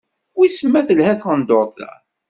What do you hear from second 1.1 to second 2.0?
tqendurt-a?